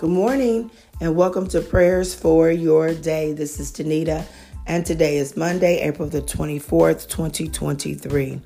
[0.00, 0.70] Good morning
[1.02, 3.34] and welcome to Prayers for Your Day.
[3.34, 4.24] This is Tanita
[4.66, 8.40] and today is Monday, April the 24th, 2023.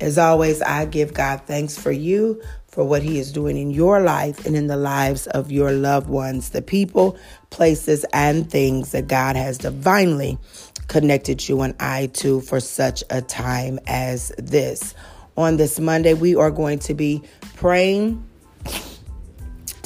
[0.00, 4.00] As always, I give God thanks for you, for what He is doing in your
[4.00, 7.16] life and in the lives of your loved ones, the people,
[7.50, 10.38] places, and things that God has divinely
[10.88, 14.92] connected you and I to for such a time as this.
[15.36, 17.22] On this Monday, we are going to be
[17.54, 18.25] praying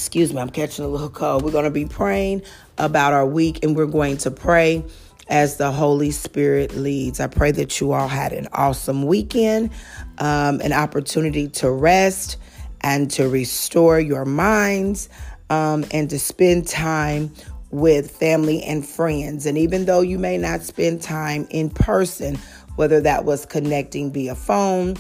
[0.01, 1.45] excuse me, I'm catching a little cold.
[1.45, 2.41] We're going to be praying
[2.79, 4.83] about our week and we're going to pray
[5.29, 7.21] as the Holy Spirit leads.
[7.21, 9.71] I pray that you all had an awesome weekend,
[10.17, 12.39] um, an opportunity to rest
[12.81, 15.11] and to restore your minds
[15.51, 17.31] um, and to spend time
[17.71, 19.45] with family and friends.
[19.45, 22.39] And even though you may not spend time in person,
[22.77, 24.97] whether that was connecting via phone,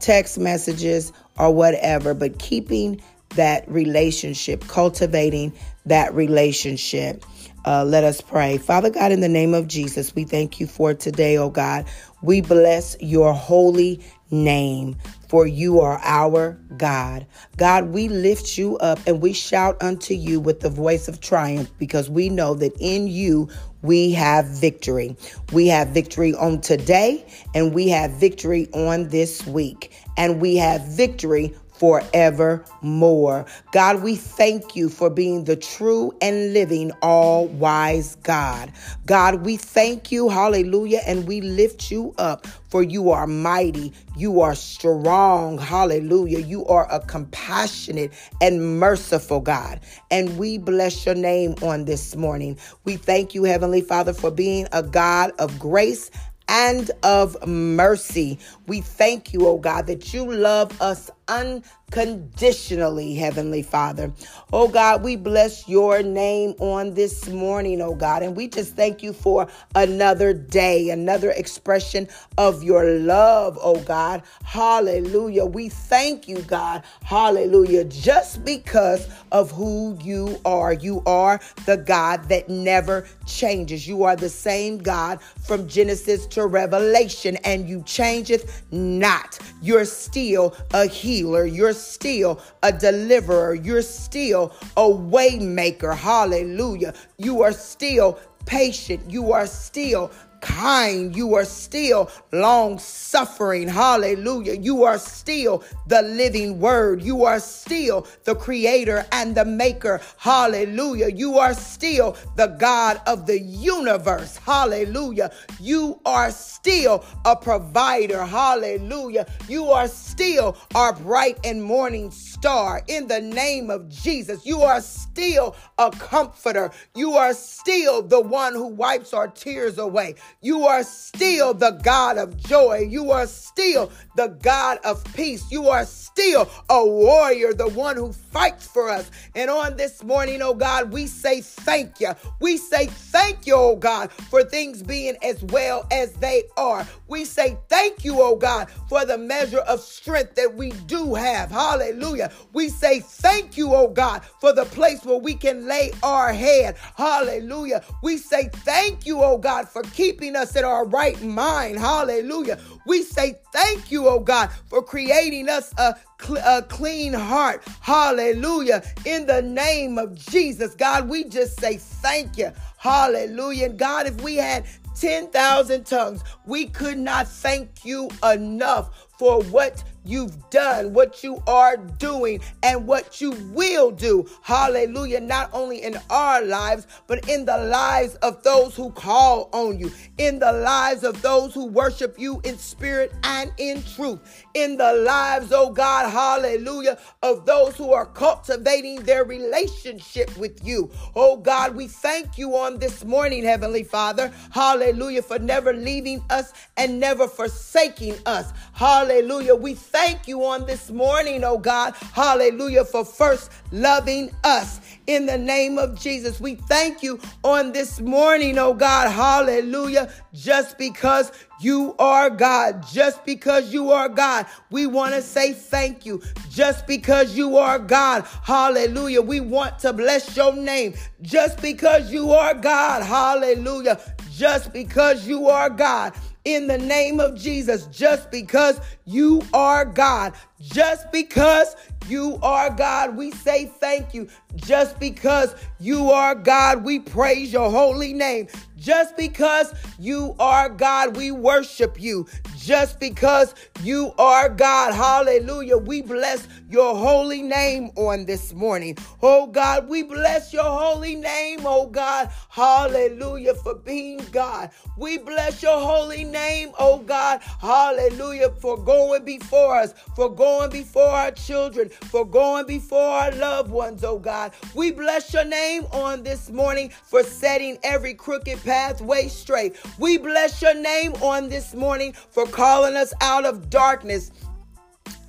[0.00, 3.00] text messages, or whatever, but keeping
[3.36, 5.52] that relationship, cultivating
[5.86, 7.24] that relationship.
[7.66, 8.58] Uh, let us pray.
[8.58, 11.86] Father God, in the name of Jesus, we thank you for today, oh God.
[12.22, 14.96] We bless your holy name,
[15.28, 17.26] for you are our God.
[17.56, 21.70] God, we lift you up and we shout unto you with the voice of triumph
[21.78, 23.48] because we know that in you
[23.82, 25.16] we have victory.
[25.52, 29.92] We have victory on today and we have victory on this week.
[30.16, 33.44] And we have victory forevermore.
[33.72, 38.72] God, we thank you for being the true and living, all wise God.
[39.04, 44.40] God, we thank you, hallelujah, and we lift you up for you are mighty, you
[44.40, 46.38] are strong, hallelujah.
[46.38, 49.78] You are a compassionate and merciful God.
[50.10, 52.58] And we bless your name on this morning.
[52.84, 56.10] We thank you, Heavenly Father, for being a God of grace
[56.48, 58.38] and of mercy.
[58.66, 64.12] We thank you, oh God, that you love us unconditionally, Heavenly Father.
[64.52, 69.02] Oh God, we bless your name on this morning, oh God, and we just thank
[69.02, 72.08] you for another day, another expression
[72.38, 74.22] of your love, oh God.
[74.44, 75.44] Hallelujah.
[75.44, 76.82] We thank you, God.
[77.02, 77.84] Hallelujah.
[77.84, 80.72] Just because of who you are.
[80.72, 83.86] You are the God that never changes.
[83.86, 89.38] You are the same God from Genesis to Revelation, and you changeth not.
[89.60, 91.13] You're still a healer.
[91.22, 93.54] You're still a deliverer.
[93.54, 95.96] You're still a waymaker.
[95.96, 96.94] Hallelujah.
[97.18, 99.10] You are still patient.
[99.10, 100.10] You are still
[100.44, 101.16] kind.
[101.16, 103.66] You are still long suffering.
[103.66, 104.54] Hallelujah.
[104.60, 107.02] You are still the living word.
[107.02, 110.00] You are still the creator and the maker.
[110.18, 111.08] Hallelujah.
[111.08, 114.36] You are still the God of the universe.
[114.36, 115.32] Hallelujah.
[115.60, 118.24] You are still a provider.
[118.24, 119.26] Hallelujah.
[119.48, 124.44] You are still our bright and morning star in the name of Jesus.
[124.44, 126.70] You are still a comforter.
[126.94, 130.16] You are still the one who wipes our tears away.
[130.40, 132.86] You are still the God of joy.
[132.88, 135.50] You are still the God of peace.
[135.50, 139.10] You are still a warrior, the one who fights for us.
[139.34, 142.12] And on this morning, oh God, we say thank you.
[142.40, 146.86] We say thank you, oh God, for things being as well as they are.
[147.08, 151.50] We say thank you, oh God, for the measure of strength that we do have.
[151.50, 152.32] Hallelujah.
[152.52, 156.76] We say thank you, oh God, for the place where we can lay our head.
[156.96, 157.82] Hallelujah.
[158.02, 161.78] We say thank you, oh God, for keeping keeping us in our right mind.
[161.78, 162.58] Hallelujah.
[162.86, 167.62] We say thank you, oh God, for creating us a, cl- a clean heart.
[167.80, 168.82] Hallelujah.
[169.04, 172.52] In the name of Jesus, God, we just say thank you.
[172.78, 173.66] Hallelujah.
[173.66, 174.64] And God, if we had
[174.98, 181.76] 10,000 tongues, we could not thank you enough for what you've done, what you are
[181.76, 184.28] doing, and what you will do.
[184.42, 185.20] Hallelujah.
[185.20, 189.90] Not only in our lives, but in the lives of those who call on you,
[190.18, 194.92] in the lives of those who worship you in spirit and in truth, in the
[194.92, 200.90] lives, oh God, hallelujah, of those who are cultivating their relationship with you.
[201.14, 204.32] Oh God, we thank you on this morning, Heavenly Father.
[204.50, 208.52] Hallelujah, for never leaving us and never forsaking us.
[208.72, 209.54] Hallelujah.
[209.54, 211.94] We thank you on this morning, oh God.
[212.12, 214.80] Hallelujah, for first loving us.
[215.06, 219.08] In the name of Jesus, we thank you on this morning, oh God.
[219.08, 220.12] Hallelujah.
[220.32, 221.30] Just because
[221.60, 222.84] you are God.
[222.90, 226.20] Just because you are God, we want to say thank you.
[226.50, 229.22] Just because you are God, hallelujah.
[229.22, 230.94] We want to bless your name.
[231.22, 234.00] Just because you are God, hallelujah.
[234.32, 236.14] Just because you are God
[236.44, 241.76] in the name of Jesus, just because you are God, Just because
[242.08, 244.28] you are God, we say thank you.
[244.56, 248.48] Just because you are God, we praise your holy name.
[248.76, 252.26] Just because you are God, we worship you.
[252.58, 258.96] Just because you are God, hallelujah, we bless your holy name on this morning.
[259.22, 264.70] Oh God, we bless your holy name, oh God, hallelujah, for being God.
[264.98, 271.08] We bless your holy name, oh God, hallelujah, for going before us, for going before
[271.08, 274.43] our children, for going before our loved ones, oh God.
[274.74, 279.76] We bless your name on this morning for setting every crooked pathway straight.
[279.98, 284.30] We bless your name on this morning for calling us out of darkness.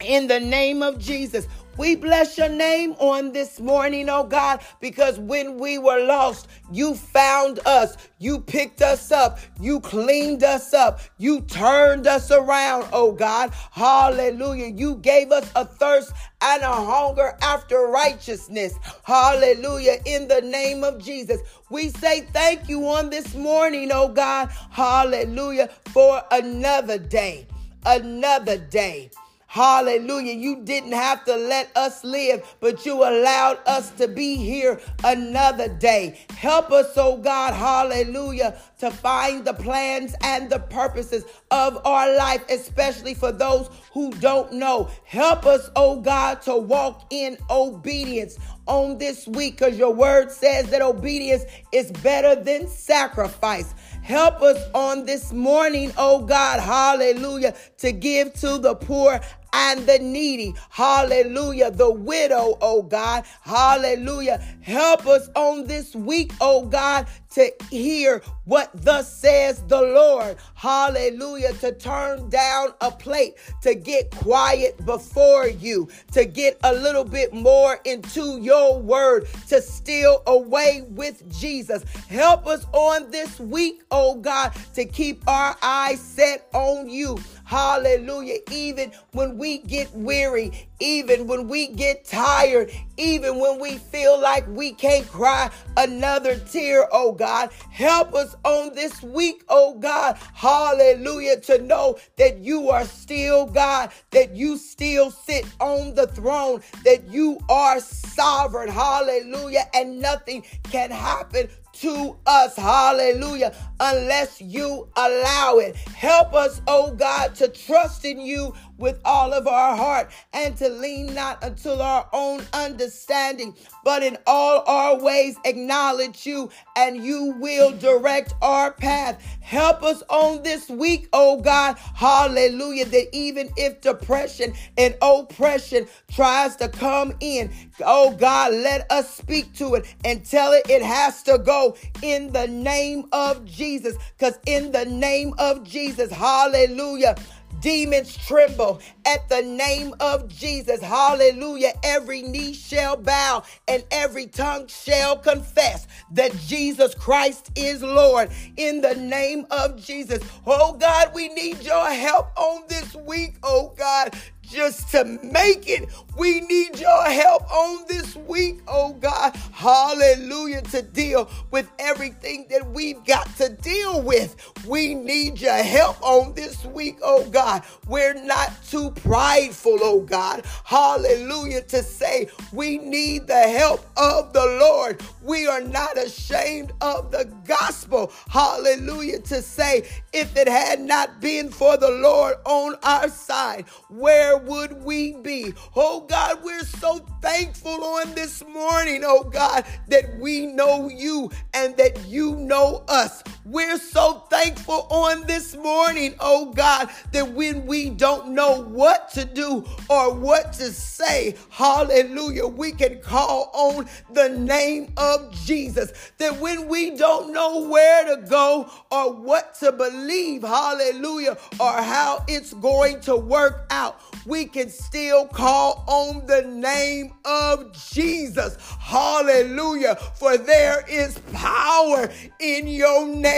[0.02, 1.48] In the name of Jesus,
[1.78, 6.96] we bless your name on this morning, oh God, because when we were lost, you
[6.96, 7.98] found us.
[8.18, 9.40] You picked us up.
[9.60, 11.00] You cleaned us up.
[11.18, 13.52] You turned us around, oh God.
[13.72, 14.68] Hallelujah.
[14.68, 18.74] You gave us a thirst and a hunger after righteousness.
[19.04, 19.98] Hallelujah.
[20.06, 24.50] In the name of Jesus, we say thank you on this morning, oh God.
[24.72, 25.70] Hallelujah.
[25.92, 27.48] For another day.
[27.86, 29.12] Another day.
[29.56, 30.34] Hallelujah.
[30.34, 35.70] You didn't have to let us live, but you allowed us to be here another
[35.70, 36.20] day.
[36.36, 42.44] Help us, oh God, hallelujah, to find the plans and the purposes of our life,
[42.50, 44.90] especially for those who don't know.
[45.06, 48.38] Help us, oh God, to walk in obedience
[48.68, 53.74] on this week because your word says that obedience is better than sacrifice.
[54.02, 59.20] Help us on this morning, oh God, hallelujah, to give to the poor
[59.56, 60.54] and the needy.
[60.70, 61.72] Hallelujah.
[61.72, 63.24] The widow, oh God.
[63.42, 64.40] Hallelujah.
[64.62, 70.36] Help us on this week, oh God, to hear what thus says the Lord.
[70.56, 71.54] Hallelujah.
[71.54, 77.34] To turn down a plate, to get quiet before you, to get a little bit
[77.34, 81.84] more into your word, to steal away with Jesus.
[82.10, 87.18] Help us on this week, oh God, to keep our eyes set on you.
[87.46, 88.40] Hallelujah.
[88.52, 94.48] Even when we get weary, even when we get tired, even when we feel like
[94.48, 100.18] we can't cry another tear, oh God, help us on this week, oh God.
[100.34, 101.40] Hallelujah.
[101.42, 107.08] To know that you are still God, that you still sit on the throne, that
[107.10, 108.70] you are sovereign.
[108.70, 109.66] Hallelujah.
[109.74, 112.56] And nothing can happen to us.
[112.56, 113.54] Hallelujah.
[113.80, 115.76] Unless you allow it.
[115.76, 120.70] Help us, oh God, to trust in you with all of our heart and to
[120.70, 127.36] lean not until our own understanding, but in all our ways acknowledge you and you
[127.40, 129.22] will direct our path.
[129.42, 131.78] Help us on this week, oh God.
[131.96, 132.86] Hallelujah.
[132.86, 137.52] That even if depression and oppression tries to come in,
[137.86, 141.65] oh God, let us speak to it and tell it it has to go
[142.02, 143.96] in the name of Jesus.
[144.18, 147.16] Because in the name of Jesus, hallelujah.
[147.62, 150.82] Demons tremble at the name of Jesus.
[150.82, 151.74] Hallelujah.
[151.84, 158.82] Every knee shall bow and every tongue shall confess that Jesus Christ is Lord in
[158.82, 160.22] the name of Jesus.
[160.46, 163.36] Oh God, we need your help on this week.
[163.44, 164.16] Oh God,
[164.50, 165.90] just to make it.
[166.18, 169.36] We need your help on this week, oh God.
[169.54, 170.62] Hallelujah.
[170.64, 174.36] To deal with everything that we've got to deal with.
[174.66, 177.64] We need your help on this week, oh God.
[177.88, 180.46] We're not too prideful, oh God.
[180.64, 181.62] Hallelujah.
[181.64, 185.02] To say we need the help of the Lord.
[185.24, 188.12] We are not ashamed of the gospel.
[188.30, 189.20] Hallelujah.
[189.20, 194.68] To say if it had not been for the Lord on our side, where where
[194.68, 195.54] would we be?
[195.76, 201.76] Oh God, we're so thankful on this morning, oh God, that we know you and
[201.78, 203.24] that you know us.
[203.46, 209.24] We're so thankful on this morning, oh God, that when we don't know what to
[209.24, 215.92] do or what to say, hallelujah, we can call on the name of Jesus.
[216.18, 222.26] That when we don't know where to go or what to believe, hallelujah, or how
[222.28, 228.58] it's going to work out, we can still call on the name of Jesus.
[228.80, 229.98] Hallelujah.
[230.16, 232.10] For there is power
[232.40, 233.35] in your name.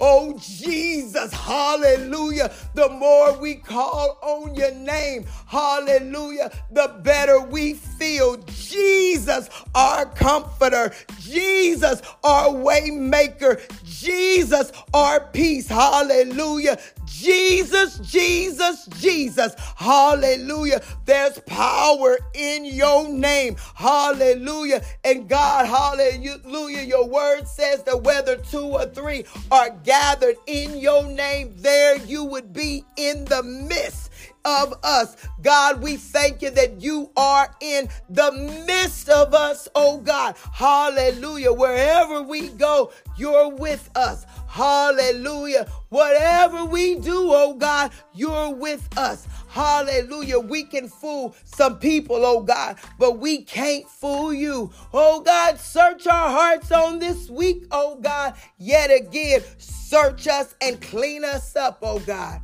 [0.00, 1.32] Oh, Jesus.
[1.32, 2.50] Hallelujah.
[2.74, 8.38] The more we call on your name, hallelujah, the better we feel.
[8.46, 10.92] Jesus, our comforter.
[11.20, 13.60] Jesus, our waymaker.
[13.84, 15.68] Jesus, our peace.
[15.68, 16.78] Hallelujah.
[17.06, 19.54] Jesus, Jesus, Jesus.
[19.76, 20.82] Hallelujah.
[21.04, 23.56] There's power in your name.
[23.74, 24.82] Hallelujah.
[25.04, 31.06] And God, hallelujah, your word says that whether two or three are gathered in your
[31.06, 34.10] name, there you would be in the midst
[34.44, 35.16] of us.
[35.42, 38.32] God, we thank you that you are in the
[38.66, 40.36] midst of us, oh God.
[40.52, 41.52] Hallelujah.
[41.52, 44.26] Wherever we go, you're with us.
[44.48, 45.66] Hallelujah.
[45.88, 49.26] Whatever we do, oh God, you're with us.
[49.54, 50.40] Hallelujah.
[50.40, 54.72] We can fool some people, oh God, but we can't fool you.
[54.92, 58.34] Oh God, search our hearts on this week, oh God.
[58.58, 62.40] Yet again, search us and clean us up, oh God.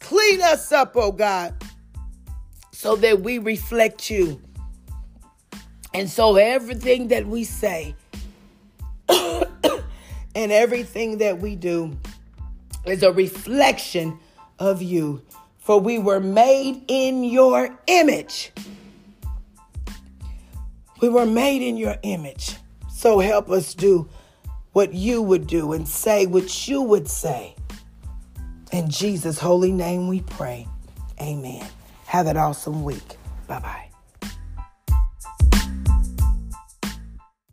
[0.00, 1.54] Clean us up, oh God,
[2.72, 4.42] so that we reflect you.
[5.94, 7.94] And so everything that we say
[9.08, 9.46] and
[10.34, 11.96] everything that we do
[12.84, 14.18] is a reflection
[14.58, 15.22] of you.
[15.68, 18.52] For we were made in your image.
[21.02, 22.56] We were made in your image.
[22.90, 24.08] So help us do
[24.72, 27.54] what you would do and say what you would say.
[28.72, 30.66] In Jesus' holy name we pray.
[31.20, 31.66] Amen.
[32.06, 33.18] Have an awesome week.
[33.46, 33.87] Bye bye.